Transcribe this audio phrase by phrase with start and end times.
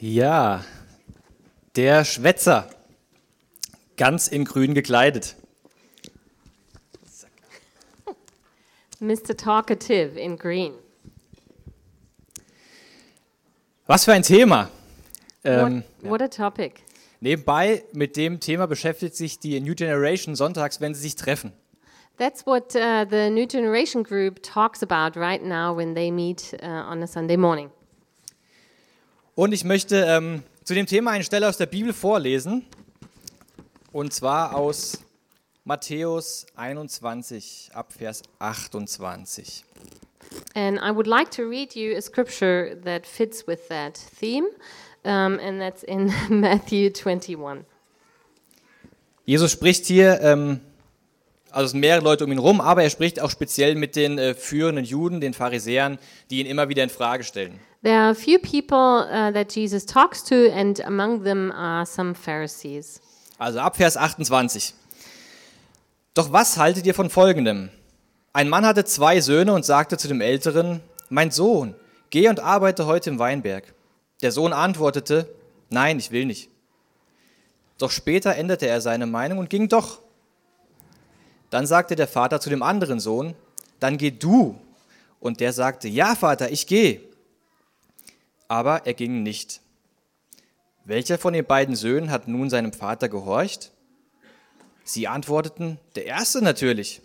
[0.00, 0.64] Ja,
[1.74, 2.70] der Schwätzer,
[3.96, 5.34] ganz in grün gekleidet.
[9.00, 9.36] Mr.
[9.36, 10.74] Talkative in green.
[13.86, 14.70] Was für ein Thema.
[15.42, 16.82] Ähm, what, what a topic.
[17.20, 21.52] nebenbei mit dem Thema beschäftigt sich die New Generation sonntags, wenn sie sich treffen.
[22.18, 26.66] That's what uh, the New Generation group talks about right now when they meet uh,
[26.66, 27.70] on a Sunday morning.
[29.38, 32.66] Und ich möchte ähm, zu dem Thema eine Stelle aus der Bibel vorlesen.
[33.92, 34.98] Und zwar aus
[35.62, 39.62] Matthäus 21 ab Vers 28.
[40.56, 44.48] And I would like to read you a scripture that fits with that theme,
[45.04, 47.64] um, and that's in Matthew 21.
[49.24, 50.58] Jesus spricht hier, ähm,
[51.52, 54.18] also es sind mehrere Leute um ihn rum, aber er spricht auch speziell mit den
[54.18, 57.60] äh, führenden Juden, den Pharisäern, die ihn immer wieder in Frage stellen.
[57.80, 62.14] There are a few people uh, that Jesus talks to, and among them are some
[62.14, 63.00] Pharisees.
[63.38, 64.74] Also ab Vers 28.
[66.14, 67.70] Doch was haltet ihr von Folgendem?
[68.32, 71.76] Ein Mann hatte zwei Söhne und sagte zu dem Älteren, mein Sohn,
[72.10, 73.72] geh und arbeite heute im Weinberg.
[74.22, 75.32] Der Sohn antwortete,
[75.70, 76.50] nein, ich will nicht.
[77.78, 80.00] Doch später änderte er seine Meinung und ging doch.
[81.50, 83.34] Dann sagte der Vater zu dem anderen Sohn,
[83.78, 84.58] dann geh du.
[85.20, 87.07] Und der sagte, ja Vater, ich gehe.
[88.48, 89.60] Aber er ging nicht.
[90.84, 93.72] Welcher von den beiden Söhnen hat nun seinem Vater gehorcht?
[94.84, 97.02] Sie antworteten, der erste natürlich.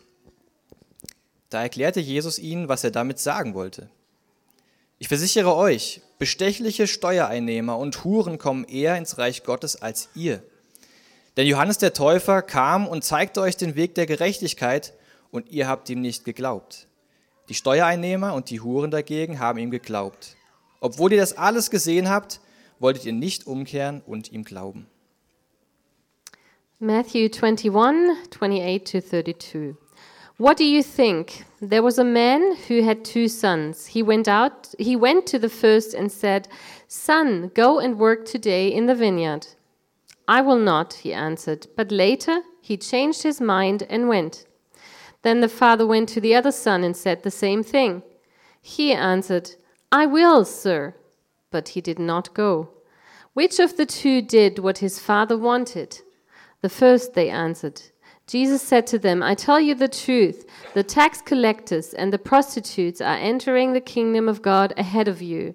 [1.50, 3.90] Da erklärte Jesus ihnen, was er damit sagen wollte.
[5.00, 10.42] Ich versichere euch, bestechliche Steuereinnehmer und Huren kommen eher ins Reich Gottes als ihr.
[11.36, 14.94] Denn Johannes der Täufer kam und zeigte euch den Weg der Gerechtigkeit,
[15.30, 16.88] und ihr habt ihm nicht geglaubt.
[17.50, 20.38] Die Steuereinnehmer und die Huren dagegen haben ihm geglaubt.
[20.84, 22.42] Obwohl ihr das alles gesehen habt,
[22.78, 24.88] wolltet ihr nicht umkehren und ihm glauben.
[26.80, 29.76] Matthew 21, 28 to 32.
[30.38, 31.46] What do you think?
[31.62, 33.88] There was a man who had two sons.
[33.88, 36.50] He went out, he went to the first and said,
[36.90, 39.48] Son, go and work today in the vineyard.
[40.28, 41.68] I will not, he answered.
[41.78, 44.46] But later he changed his mind and went.
[45.22, 48.04] Then the father went to the other son and said the same thing.
[48.62, 49.56] He answered,
[49.94, 50.96] I will, sir.
[51.52, 52.70] But he did not go.
[53.34, 56.02] Which of the two did what his father wanted?
[56.62, 57.80] The first, they answered.
[58.26, 60.50] Jesus said to them, I tell you the truth.
[60.74, 65.54] The tax collectors and the prostitutes are entering the kingdom of God ahead of you.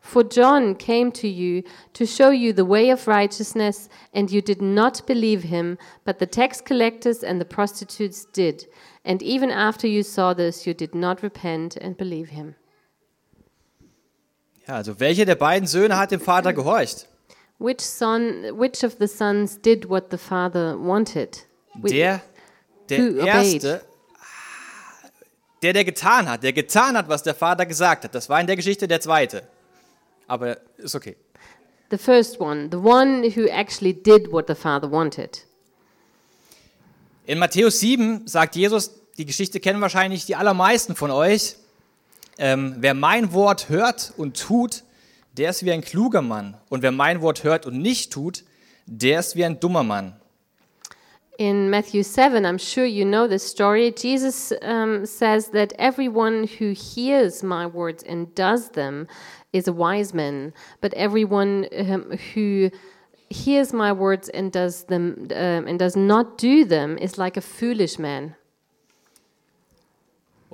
[0.00, 4.60] For John came to you to show you the way of righteousness, and you did
[4.60, 8.66] not believe him, but the tax collectors and the prostitutes did.
[9.04, 12.56] And even after you saw this, you did not repent and believe him.
[14.66, 17.06] Ja, also welcher der beiden Söhne hat dem Vater gehorcht?
[17.58, 21.46] Which son, which of the sons did what the father wanted?
[21.74, 22.20] Which- Der,
[22.88, 23.82] der erste,
[25.62, 28.14] der, der getan hat, der getan hat, was der Vater gesagt hat.
[28.14, 29.42] Das war in der Geschichte der zweite.
[30.28, 31.16] Aber ist okay.
[31.90, 35.44] The first one, the one who actually did what the father wanted.
[37.26, 41.56] In Matthäus 7 sagt Jesus, die Geschichte kennen wahrscheinlich die allermeisten von euch,
[42.38, 44.84] ähm, wer mein Wort hört und tut,
[45.36, 46.56] der ist wie ein kluger Mann.
[46.68, 48.44] Und wer mein Wort hört und nicht tut,
[48.86, 50.16] der ist wie ein dummer Mann.
[51.38, 56.72] In Matthew 7, I'm sure you know this story, Jesus um, says that everyone who
[56.72, 59.06] hears my words and does them
[59.52, 62.70] is a wise man, but everyone um, who
[63.28, 67.42] hears my words and does them um, and does not do them is like a
[67.42, 68.34] foolish man.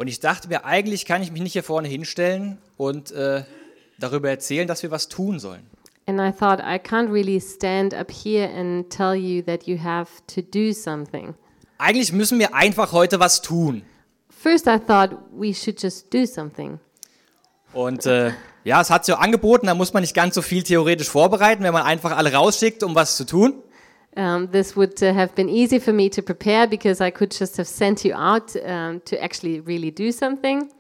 [0.02, 3.44] Und ich dachte mir, eigentlich kann ich mich nicht hier vorne hinstellen und äh,
[4.00, 5.64] darüber erzählen, dass wir was tun sollen.
[6.06, 10.10] And I thought I can't really stand up here and tell you that you have
[10.34, 11.34] to do something.
[11.78, 13.82] Eigentlich müssen wir einfach heute was tun.
[14.28, 16.80] First, I thought we should just do something.
[17.72, 18.32] Und äh,
[18.64, 21.72] ja, es hat sich angeboten, da muss man nicht ganz so viel theoretisch vorbereiten, wenn
[21.72, 23.62] man einfach alle rausschickt, um was zu tun.
[24.14, 27.56] Um, this would uh, have been easy for me to prepare because I could just
[27.56, 30.70] have sent you out um, to actually really do something.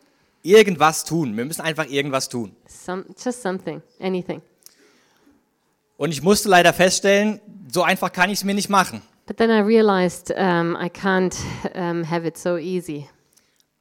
[0.42, 1.36] Irgendwas tun.
[1.36, 2.54] Wir müssen einfach irgendwas tun.
[2.66, 4.42] Some, just something, anything.
[5.96, 7.40] Und ich musste leider feststellen,
[7.72, 9.02] so einfach kann ich es mir nicht machen.
[9.26, 11.34] But then I realized um, I can't
[12.10, 13.08] have it so easy.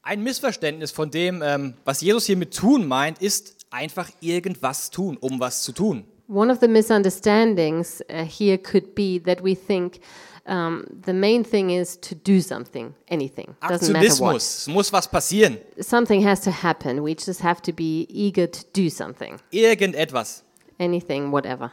[0.04, 5.18] Ein Missverständnis von dem, ähm, was Jesus hier mit tun meint, ist einfach irgendwas tun,
[5.18, 6.06] um was zu tun.
[6.31, 10.00] One of the misunderstandings uh, here could be that we think
[10.45, 13.56] um, the main thing is to do something, anything.
[13.68, 14.36] Doesn't matter what.
[14.38, 15.57] Es muss was passieren.
[15.81, 17.04] Something has to happen.
[17.04, 19.39] We just have to be eager to do something.
[19.51, 20.44] Irgendetwas.
[20.81, 21.72] anything, whatever.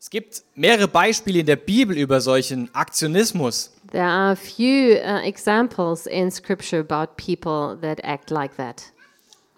[0.00, 3.72] Es gibt mehrere Beispiele in der Bibel über solchen Aktionismus.
[3.90, 8.92] There are a few uh, examples in Scripture about people that act like that.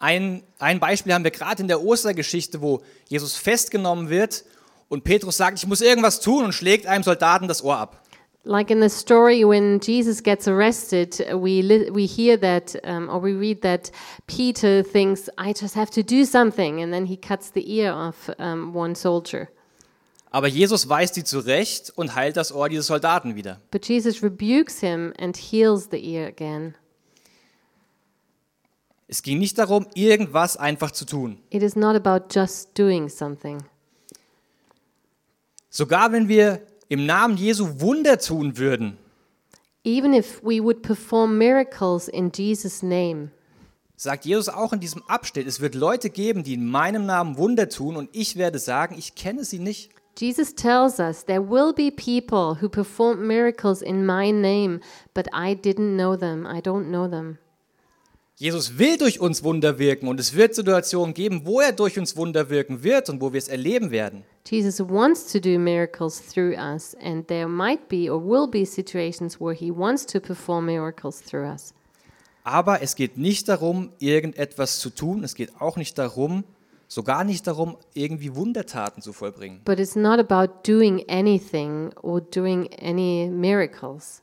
[0.00, 4.44] Ein, ein Beispiel haben wir gerade in der Ostergeschichte, wo Jesus festgenommen wird
[4.88, 8.02] und Petrus sagt, ich muss irgendwas tun und schlägt einem Soldaten das Ohr ab.
[8.42, 13.22] Like in the story when Jesus gets arrested, we li- we hear that um, or
[13.22, 13.92] we read that
[14.26, 18.30] Peter thinks, "I just have to do something," and then he cuts the ear off
[18.38, 19.48] um, one soldier.
[20.30, 23.60] Aber Jesus weist sie zurecht und heilt das Ohr dieses Soldaten wieder.
[23.70, 26.74] But Jesus rebukes him and heals the ear again.
[29.12, 31.38] Es ging nicht darum, irgendwas einfach zu tun.
[31.50, 33.60] It is not about just doing something.
[35.68, 38.96] Sogar wenn wir im Namen Jesu Wunder tun würden,
[39.82, 43.32] Even if we would perform miracles in Jesus' name,
[43.96, 47.68] sagt Jesus auch in diesem Abschnitt, es wird Leute geben, die in meinem Namen Wunder
[47.68, 49.90] tun und ich werde sagen, ich kenne sie nicht.
[50.16, 54.78] Jesus tells us there will be people who perform miracles in my name,
[55.14, 56.46] but I didn't know them.
[56.46, 57.38] I don't know them.
[58.40, 62.16] Jesus will durch uns Wunder wirken und es wird Situationen geben, wo er durch uns
[62.16, 64.24] Wunder wirken wird und wo wir es erleben werden.
[64.48, 69.38] Jesus wants to do miracles through us, and there might be or will be situations
[69.38, 71.74] where he wants to perform miracles through us.
[72.42, 75.22] Aber es geht nicht darum, irgendetwas zu tun.
[75.22, 76.44] Es geht auch nicht darum,
[76.88, 79.60] sogar nicht darum, irgendwie Wundertaten zu vollbringen.
[79.66, 84.22] But it's not about doing anything or doing any miracles.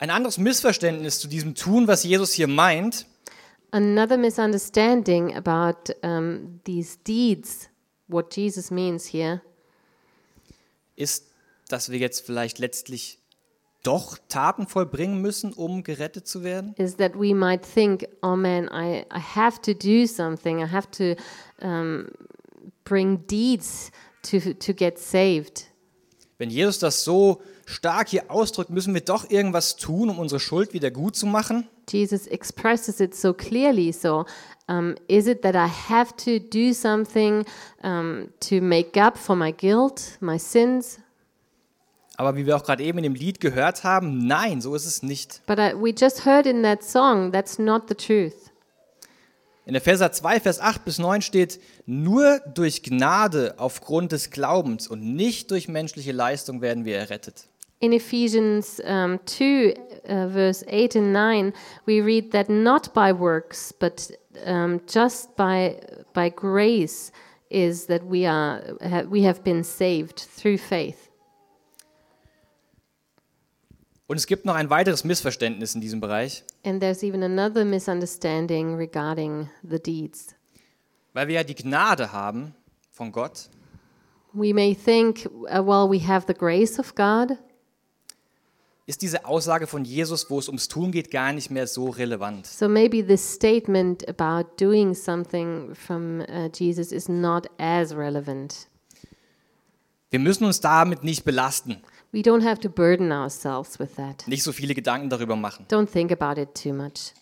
[0.00, 3.06] Ein anderes Missverständnis zu diesem Tun, was Jesus hier meint,
[3.70, 7.68] Another misunderstanding about um, these deeds,
[8.08, 9.42] what Jesus means here,
[10.96, 11.26] ist,
[11.68, 13.18] dass wir jetzt vielleicht letztlich
[13.82, 16.74] doch Taten vollbringen müssen, um gerettet zu werden.
[16.78, 20.60] is that we might think, oh man, I, I have to do something.
[20.60, 21.14] I have to
[21.62, 22.08] um,
[22.84, 23.92] bring deeds
[24.22, 25.66] to, to get saved.
[26.38, 30.72] Wenn Jesus das so stark hier ausdrückt, müssen wir doch irgendwas tun, um unsere Schuld
[30.72, 31.68] wieder gut zu machen.
[31.88, 33.92] Jesus expresses it so clearly.
[33.92, 34.26] So,
[34.68, 37.44] um, is it that I have to do something
[37.82, 40.98] um, to make up for my guilt, my sins?
[42.16, 45.02] Aber wie wir auch gerade eben in dem Lied gehört haben, nein, so ist es
[45.02, 45.40] nicht.
[45.46, 48.50] But I, we just heard in that song that's not the truth.
[49.66, 55.14] In Epheser 2, Vers 8 bis 9 steht, nur durch Gnade aufgrund des Glaubens und
[55.14, 57.49] nicht durch menschliche Leistung werden wir errettet.
[57.80, 59.74] In Ephesians um, 2,
[60.06, 61.52] uh, verse 8 and 9,
[61.86, 64.10] we read that not by works, but
[64.44, 65.80] um, just by,
[66.12, 67.10] by grace
[67.48, 71.08] is that we, are, ha, we have been saved through faith.
[74.06, 78.76] Und es gibt noch ein weiteres Missverständnis in diesem Bereich, And there's even another misunderstanding
[78.76, 80.34] regarding the deeds.
[81.14, 82.54] weil wir ja die Gnade haben
[82.90, 83.48] von Gott,
[84.32, 87.38] We may think, uh, well, we have the grace of God.
[88.86, 92.46] Ist diese Aussage von Jesus, wo es ums Tun geht, gar nicht mehr so relevant.
[92.46, 98.68] So maybe this statement about doing something from uh, Jesus is not as relevant.
[100.10, 101.82] Wir müssen uns damit nicht belasten,
[102.12, 104.26] We don't have to burden ourselves with that.
[104.26, 105.66] nicht so viele Gedanken darüber machen.
[105.70, 107.14] Don't think about it too much.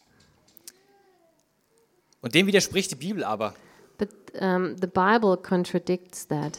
[2.22, 3.54] Und dem widerspricht die Bibel aber.
[3.98, 4.08] But
[4.40, 6.58] um, the Bible contradicts that.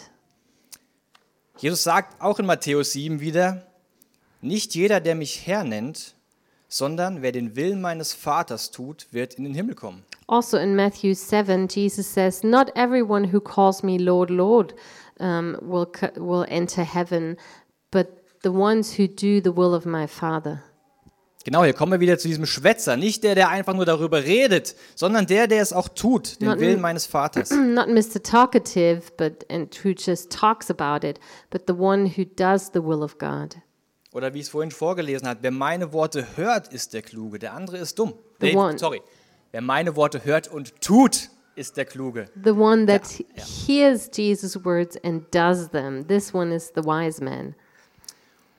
[1.58, 3.66] Jesus sagt auch in Matthäus 7 wieder,
[4.42, 6.16] nicht jeder, der mich Herr nennt,
[6.68, 10.04] sondern wer den Willen meines Vaters tut, wird in den Himmel kommen.
[10.28, 14.76] Also in Matthew 7, Jesus says, Not everyone who calls me Lord, Lord
[15.20, 17.38] um, will, will enter heaven,
[17.92, 18.08] but
[18.44, 20.64] the ones who do the will of my Father.
[21.46, 22.98] Genau, hier kommen wir wieder zu diesem Schwätzer.
[22.98, 26.60] Nicht der, der einfach nur darüber redet, sondern der, der es auch tut, den Not-
[26.60, 27.50] Willen meines Vaters.
[27.52, 28.22] Not Mr.
[28.22, 31.20] Talkative, but and who just talks about it,
[31.50, 33.56] but the one who does the will of God.
[34.20, 37.78] Oder wie es vorhin vorgelesen hat, wer meine Worte hört, ist der Kluge, der andere
[37.78, 38.16] ist dumm.
[38.42, 38.78] The Nee, one.
[38.78, 39.02] sorry.
[39.52, 42.26] Wer meine Worte hört und tut, ist der Kluge.
[42.44, 43.46] The one that yeah.
[43.66, 46.06] hears Jesus' words and does them.
[46.06, 47.56] This one is the wise man.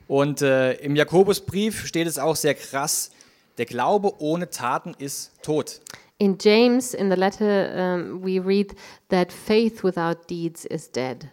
[0.09, 3.11] Und äh, im Jakobusbrief steht es auch sehr krass,
[3.59, 5.83] der Glaube ohne Taten ist tot.
[6.17, 8.75] In James, in the letter, um, we read
[9.11, 11.29] that faith without deeds is dead.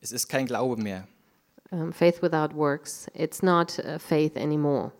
[0.00, 1.08] Es ist kein Glaube mehr.
[1.72, 4.92] Um, faith without works, it's not uh, faith anymore.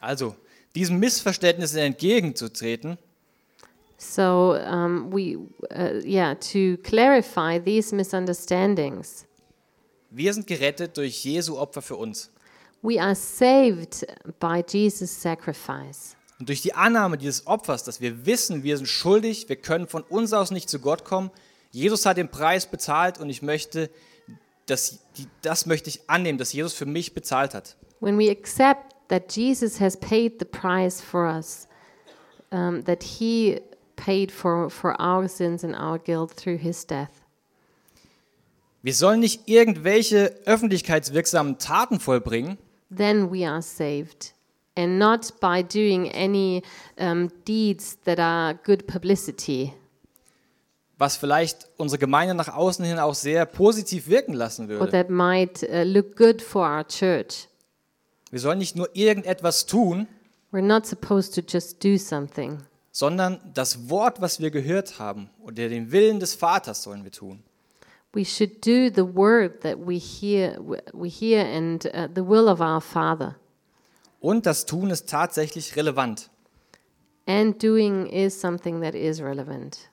[0.00, 0.34] Also,
[0.74, 2.98] diesem Missverständnis entgegenzutreten,
[3.96, 5.36] So um, we,
[5.70, 9.26] uh, yeah, to clarify these misunderstandings,
[10.10, 12.30] wir sind gerettet durch Jesu Opfer für uns.
[12.82, 14.06] we are saved
[14.38, 16.16] by Jesus' sacrifice.
[16.38, 20.02] Und durch die Annahme dieses Opfers, dass wir wissen, wir sind schuldig, wir können von
[20.02, 21.30] uns aus nicht zu Gott kommen,
[21.70, 23.90] Jesus hat den Preis bezahlt und ich möchte,
[24.66, 27.76] dass, die, das möchte ich annehmen, dass Jesus für mich bezahlt hat.
[28.00, 31.68] When we accept that Jesus has paid the price for us,
[32.50, 33.60] um, that he
[33.96, 37.10] paid for, for our sins and our guilt through his death.
[38.82, 42.56] Wir sollen nicht irgendwelche öffentlichkeitswirksamen Taten vollbringen,
[42.90, 44.32] then we are saved.
[44.76, 46.62] And not by doing any
[46.98, 49.74] um, deeds that are good publicity,
[51.00, 54.92] was vielleicht unsere Gemeinde nach außen hin auch sehr positiv wirken lassen or würde.
[54.92, 57.48] that might uh, look good for our church.
[58.30, 60.06] Wir sollen nicht nur irgendetwas tun,
[60.52, 62.58] We're not supposed to just do something,
[62.92, 67.42] sondern das Wort, was wir gehört haben, oder den Willen des Vaters sollen wir tun.
[68.12, 70.56] we should do the word that we hear,
[70.92, 73.36] we hear and uh, the will of our Father.
[74.20, 76.28] Und das Tun ist tatsächlich relevant.
[77.26, 79.89] And doing is something that is relevant.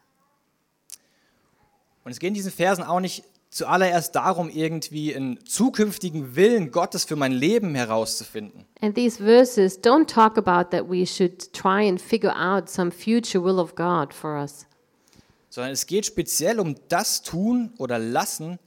[2.08, 7.04] Und es geht in diesen Versen auch nicht zuallererst darum, irgendwie einen zukünftigen Willen Gottes
[7.04, 12.00] für mein Leben herauszufinden, And these verses don't talk about that we should try and
[12.00, 14.66] figure out some future will of God for us.
[15.50, 18.58] sondern es geht speziell um das Tun oder Lassen,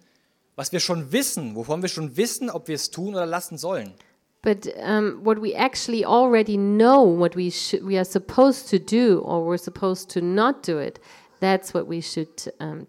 [0.54, 3.94] was wir schon wissen, wovon wir schon wissen, ob wir es tun oder lassen sollen.
[4.42, 7.50] But um, what we actually already know, what we
[7.82, 11.00] we are supposed to do, or we're supposed to not do it,
[11.40, 12.86] that's what we should um,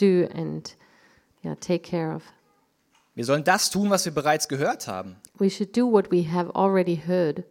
[0.00, 0.74] do and
[1.44, 2.22] yeah, take care of.
[3.14, 5.16] Wir sollen das tun, was wir bereits gehört haben.
[5.38, 7.42] We should do what we have already heard.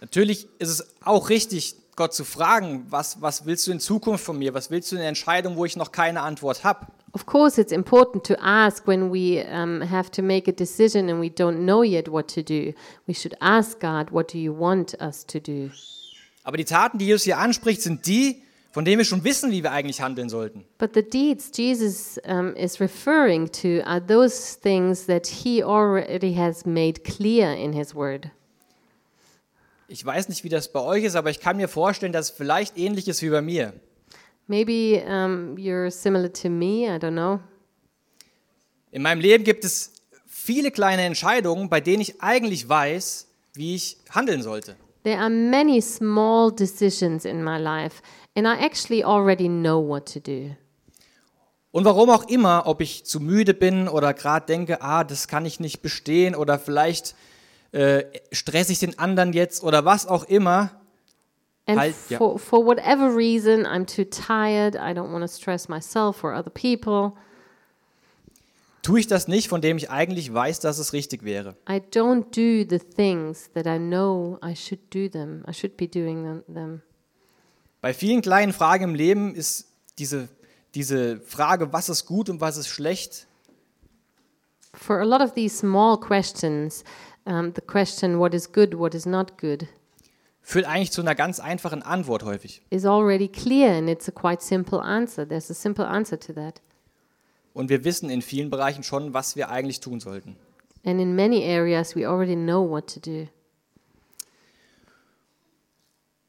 [0.00, 4.38] Natürlich ist es auch richtig, Gott zu fragen, was, was willst du in Zukunft von
[4.38, 4.54] mir?
[4.54, 6.86] Was willst du in der Entscheidung, wo ich noch keine Antwort habe?
[7.12, 11.20] Of course, it's important to ask when we um, have to make a decision and
[11.20, 12.72] we don't know yet what to do.
[13.08, 15.70] We should ask God, What do you want us to do?
[16.44, 19.62] Aber die Taten, die Jesus hier anspricht, sind die, von denen wir schon wissen, wie
[19.62, 20.64] wir eigentlich handeln sollten.
[20.78, 26.66] But the deeds Jesus um, is referring to are those things that he already has
[26.66, 28.30] made clear in his word.
[29.88, 32.36] Ich weiß nicht, wie das bei euch ist, aber ich kann mir vorstellen, dass es
[32.36, 33.72] vielleicht ähnlich ist wie bei mir.
[34.46, 37.40] Maybe um, you're similar to me, I don't know.
[38.90, 39.92] In meinem Leben gibt es
[40.26, 44.76] viele kleine Entscheidungen, bei denen ich eigentlich weiß, wie ich handeln sollte.
[45.04, 48.02] There are many small decisions in my life,
[48.38, 50.54] and I actually already know what to do.
[51.70, 55.44] Und warum auch immer, ob ich zu müde bin oder gerade denke, ah, das kann
[55.44, 57.14] ich nicht bestehen oder vielleicht
[57.72, 60.70] äh, stresse ich den anderen jetzt oder was auch immer,
[61.66, 62.16] And Halt, ja.
[62.16, 66.50] for, for whatever reason, I'm too tired, I don't want to stress myself or other
[66.50, 67.12] people.
[68.80, 71.56] tue ich das nicht, von dem ich eigentlich weiß, dass es richtig wäre.
[71.68, 75.44] I don't do the things that I know I should do them.
[75.46, 76.80] I should be doing them.
[77.80, 79.68] Bei vielen kleinen Fragen im Leben ist
[79.98, 80.28] diese,
[80.74, 83.26] diese Frage, was ist gut und was ist schlecht,
[84.74, 86.84] For a lot of these small questions,
[87.24, 89.66] um, the question what is good, what is not good,
[90.42, 92.62] führt eigentlich zu einer ganz einfachen Antwort häufig.
[92.70, 95.26] is already clear and it's a quite simple answer.
[95.26, 96.60] There's a simple answer to that.
[97.54, 100.36] Und wir wissen in vielen Bereichen schon, was wir eigentlich tun sollten.
[100.84, 103.26] And in many areas, we already know what to do.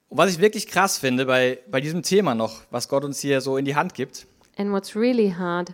[0.09, 3.41] Und was ich wirklich krass finde bei, bei diesem Thema noch, was Gott uns hier
[3.41, 4.25] so in die Hand gibt,
[4.57, 5.73] And what's really hard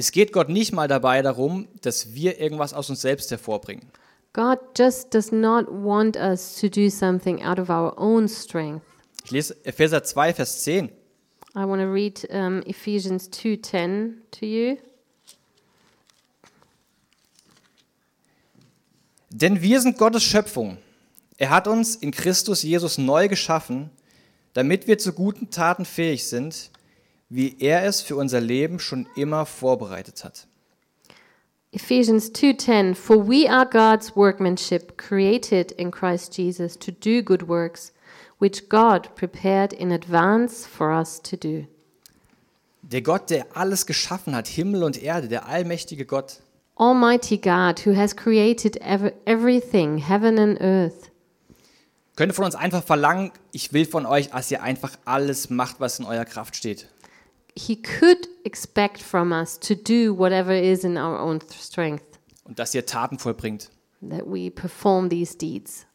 [0.00, 3.86] es geht Gott nicht mal dabei darum, dass wir irgendwas aus uns selbst hervorbringen.
[4.32, 8.82] God just does not want us to do something out of our own strength.
[9.24, 10.86] Ich lese Epheser 2, Vers 10.
[10.86, 14.76] I want to read um, Ephesians 2:10 to you.
[19.30, 20.78] Denn wir sind Gottes Schöpfung.
[21.40, 23.88] Er hat uns in Christus Jesus neu geschaffen,
[24.52, 26.70] damit wir zu guten Taten fähig sind,
[27.30, 30.46] wie er es für unser Leben schon immer vorbereitet hat.
[31.72, 37.94] Ephesians 2:10 For we are God's workmanship created in Christ Jesus to do good works
[38.38, 41.66] which God prepared in advance for us to do.
[42.82, 46.40] Der Gott, der alles geschaffen hat, Himmel und Erde, der allmächtige Gott,
[46.76, 51.09] Almighty God who has created ev- everything heaven and earth
[52.20, 55.98] könnte von uns einfach verlangen, ich will von euch, dass ihr einfach alles macht, was
[55.98, 56.86] in eurer Kraft steht.
[57.58, 62.04] he could expect from us to do whatever is in our own th- strength
[62.44, 63.70] Und dass ihr Taten vollbringt.
[64.02, 65.86] that we perform these deeds.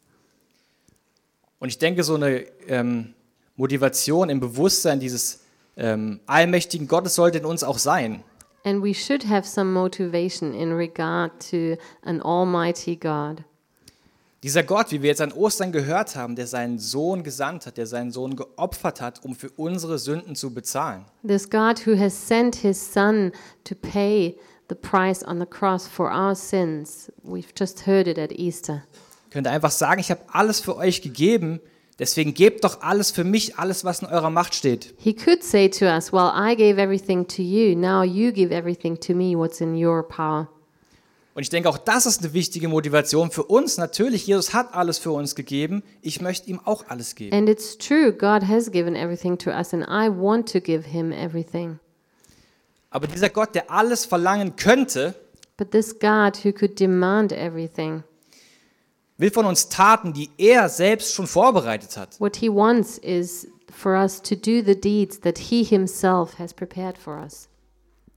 [1.60, 3.13] Und ich denke, so eine ähm,
[3.55, 5.41] Motivation im Bewusstsein dieses
[5.77, 8.24] ähm, allmächtigen Gottes sollte in uns auch sein.
[8.63, 13.44] And we should have some motivation in regard to an almighty God.
[14.46, 17.88] Dieser Gott, wie wir jetzt an Ostern gehört haben, der seinen Sohn gesandt hat, der
[17.88, 21.04] seinen Sohn geopfert hat, um für unsere Sünden zu bezahlen.
[21.28, 23.32] This God who has sent his Son
[23.64, 24.38] to pay
[24.70, 27.12] the price on the cross for our sins.
[27.24, 28.84] We've just heard it at Easter.
[29.32, 31.60] Könnt ihr einfach sagen, ich habe alles für euch gegeben,
[31.98, 34.94] deswegen gebt doch alles für mich, alles, was in eurer Macht steht.
[35.00, 39.00] He could say to us, Well, I gave everything to you, now you give everything
[39.00, 40.50] to me, what's in your power.
[41.36, 43.77] Und ich denke, auch das ist eine wichtige Motivation für uns.
[43.77, 45.84] Natürlich, Jesus hat alles für uns gegeben.
[46.01, 47.36] Ich möchte ihm auch alles geben.
[47.36, 51.12] And it's true, God has given everything to us, and I want to give him
[51.12, 51.80] everything.
[52.89, 55.13] Aber dieser Gott, der alles verlangen könnte,
[55.58, 58.04] But this God who could demand everything,
[59.18, 62.18] will von uns Taten, die er selbst schon vorbereitet hat.
[62.20, 66.98] what he wants is for us to do the deeds that he himself has prepared
[66.98, 67.50] for us.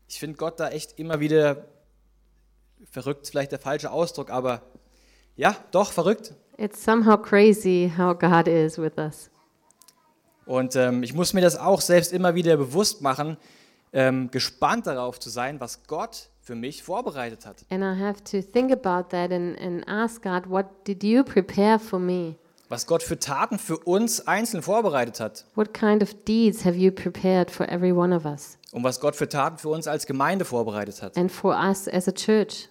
[0.08, 1.66] Ich finde Gott da echt immer wieder
[2.90, 4.62] verrückt, ist vielleicht der falsche Ausdruck, aber
[5.36, 6.34] ja, doch verrückt.
[6.56, 9.30] It's somehow crazy how God is with us.
[10.46, 13.36] Und ähm, ich muss mir das auch selbst immer wieder bewusst machen,
[13.92, 17.64] ähm, gespannt darauf zu sein, was Gott für mich vorbereitet hat.
[17.70, 21.78] And I have to think about that and, and ask God, what did you prepare
[21.78, 22.36] for me?
[22.70, 25.46] Was Gott für Taten für uns einzeln vorbereitet hat.
[25.54, 29.16] What kind of deeds have you prepared for every one of us Und was Gott
[29.16, 31.16] für Taten für uns als Gemeinde vorbereitet hat.
[31.16, 32.68] and for us as a church?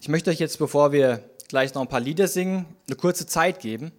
[0.00, 3.60] Ich möchte euch jetzt, bevor wir gleich noch ein paar Lieder singen, eine kurze Zeit
[3.60, 3.92] geben.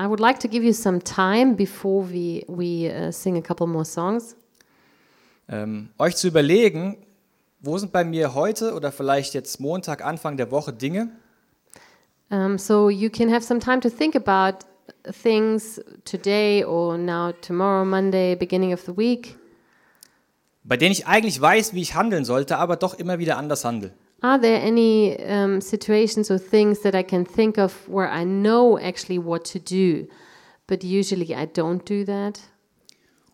[0.00, 3.66] I would like to give you some time before we, we uh, sing a couple
[3.66, 4.34] more songs
[5.50, 6.96] ähm, euch zu überlegen,
[7.60, 11.10] wo sind bei mir heute oder vielleicht jetzt Montag, Anfang der Woche Dinge,
[12.32, 14.64] Um, so you can have some time to think about
[15.20, 19.36] things today or now tomorrow, Monday, beginning of the week.
[20.62, 23.92] bei denen ich eigentlich weiß, wie ich handeln sollte, aber doch immer wieder anders handle.
[24.20, 28.78] Are there any um, situations or things that I can think of where I know
[28.78, 30.06] actually what to do,
[30.68, 32.38] but usually I don't do that?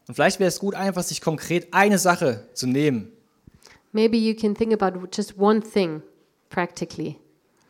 [0.08, 3.12] Und vielleicht wäre es gut, einfach sich konkret eine Sache zu nehmen,
[3.96, 6.02] Maybe you can think about just one thing
[6.50, 7.18] practically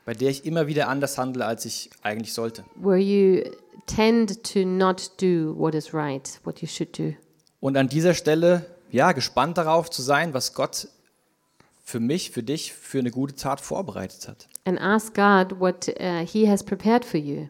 [0.06, 2.64] bei der ich immer wieder anders handle, als ich eigentlich sollte.
[2.76, 3.42] where you
[3.86, 7.12] tend to not do what is right, what you should do.
[7.60, 10.88] Und an dieser Stelle, ja, gespannt darauf zu sein, was Gott
[11.82, 14.48] für mich, für dich, für eine gute Tat vorbereitet hat.
[14.64, 17.48] And ask God what uh, He has prepared for you.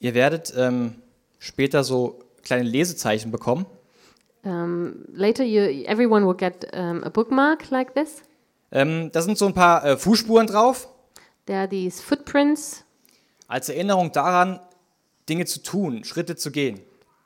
[0.00, 0.94] Ihr werdet ähm,
[1.38, 3.66] später so kleine Lesezeichen bekommen.
[4.44, 8.22] Um, later, you, everyone will get um, a bookmark like this.
[8.70, 10.88] Ähm, da sind so ein paar äh, Fußspuren drauf,
[11.46, 12.84] There are these footprints
[13.46, 14.60] als Erinnerung daran,
[15.28, 16.80] Dinge zu tun, Schritte zu gehen.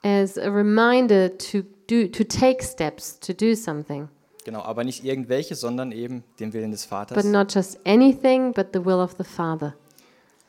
[0.05, 4.09] as a reminder to do to take steps to do something,
[4.45, 7.25] Genau, aber nicht irgendwelche, sondern eben den Willen des but Vaters.
[7.25, 9.75] not just anything, but the will of the Father.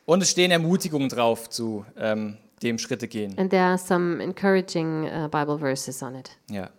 [0.06, 3.38] Und es stehen Ermutigungen drauf zu ähm, dem Schritte gehen.
[3.38, 6.30] And there are some encouraging uh, Bible verses on it.
[6.50, 6.70] Ja.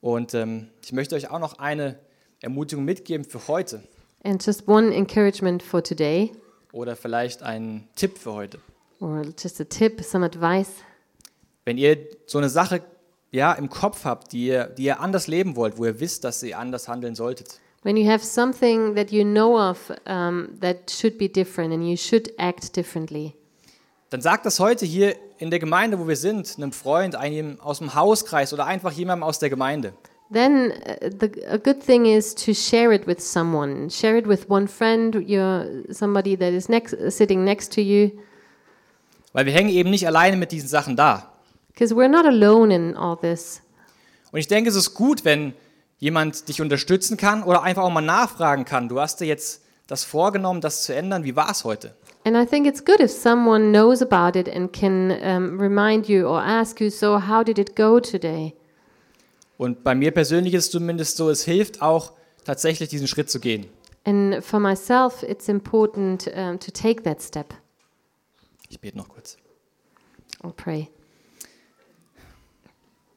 [0.00, 1.98] Und ähm, ich möchte euch auch noch eine
[2.40, 3.82] Ermutigung mitgeben für heute
[4.24, 6.32] And just one encouragement for today,
[6.72, 8.58] oder vielleicht einen Tipp für heute.
[9.00, 10.70] or just a tip, some advice.
[11.64, 12.82] Wenn ihr so eine Sache
[13.32, 16.42] ja, im Kopf habt, die ihr, die ihr anders leben wollt, wo ihr wisst, dass
[16.42, 21.18] ihr anders handeln solltet, When you have something that you know of um, that should
[21.18, 23.34] be different and you should act differently,
[24.12, 27.78] dann sagt das heute hier in der Gemeinde, wo wir sind, einem Freund, einem aus
[27.78, 29.94] dem Hauskreis oder einfach jemandem aus der Gemeinde.
[30.32, 33.90] then uh, the, a good thing is to share it with someone.
[33.90, 38.10] Share it with one friend, your, somebody that is next, sitting next to you,
[39.34, 41.32] Weil wir hängen eben nicht alleine mit diesen Sachen da.
[41.68, 43.62] because we're not alone in all this.
[44.30, 45.54] Und ich denke, es ist gut, wenn
[45.98, 48.88] jemand dich unterstützen kann oder einfach auch mal nachfragen kann.
[48.88, 51.24] Du hast dir jetzt das vorgenommen, das zu ändern.
[51.24, 51.94] Wie war es heute?
[52.24, 56.28] And I think it's good if someone knows about it and can um, remind you
[56.28, 58.54] or ask you, so how did it go today?
[59.58, 62.12] Und bei mir persönlich ist es zumindest so, es hilft auch
[62.44, 63.66] tatsächlich diesen Schritt zu gehen.
[64.04, 67.54] And for myself, it's important um, to take that step.
[68.68, 69.36] Ich bete noch kurz.
[70.42, 70.88] I'll pray.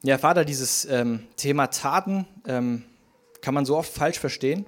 [0.02, 2.84] Ja, Vater, dieses ähm, Thema Taten ähm,
[3.40, 4.66] kann man so oft falsch verstehen.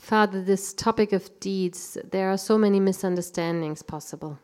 [0.00, 4.38] Father, this topic of deeds, there are so many misunderstandings possible.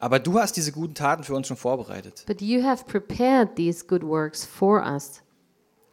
[0.00, 2.24] Aber du hast diese guten Taten für uns schon vorbereitet.
[2.26, 5.22] But you have prepared these good works for us.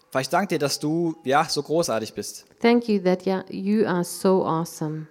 [0.10, 2.46] Vater, ich danke dir, dass du ja so großartig bist.
[2.62, 5.08] Thank you that you are so awesome.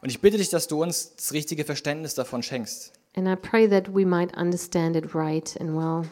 [0.00, 2.92] Und ich bitte dich, dass du uns das richtige Verständnis davon schenkst.
[3.14, 6.10] And I pray that we might understand it right and well.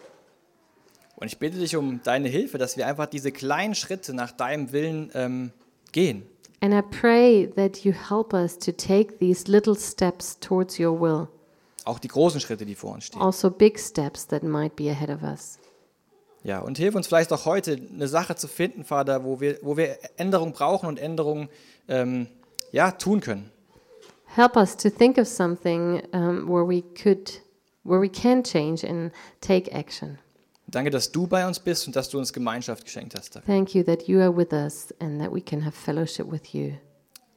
[1.16, 4.72] Und ich bitte dich um deine Hilfe, dass wir einfach diese kleinen Schritte nach deinem
[4.72, 5.52] Willen ähm,
[5.90, 6.22] gehen.
[6.62, 11.28] And I pray that you help us to take these little steps towards your will,
[11.84, 13.20] Auch die großen Schritte, die vor uns stehen.
[13.22, 15.58] also big steps that might be ahead of us.
[16.42, 19.76] Ja, und hilf uns vielleicht auch heute, eine Sache zu finden, Vater, wo wir, wo
[19.76, 21.48] wir Änderungen brauchen und Änderungen
[21.88, 22.28] ähm,
[22.72, 23.50] ja, tun können.
[24.26, 27.42] Help us to think of something um, where we could,
[27.84, 30.18] where we can change and take action.
[30.70, 33.36] Danke, dass du bei uns bist und dass du uns Gemeinschaft geschenkt hast.
[33.36, 33.46] Dafür.
[33.46, 36.72] Thank you that you are with us and that we can have fellowship with you.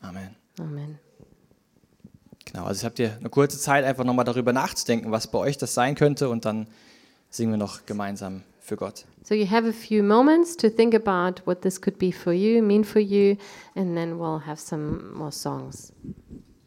[0.01, 0.35] Amen.
[0.59, 0.99] Amen.
[2.45, 5.57] Genau, also ich habe dir eine kurze Zeit einfach nochmal darüber nachzudenken, was bei euch
[5.57, 6.67] das sein könnte und dann
[7.29, 9.05] singen wir noch gemeinsam für Gott.
[9.23, 12.61] So you have a few moments to think about what this could be for you,
[12.61, 13.37] mean for you,
[13.75, 15.91] and then we'll have some more songs.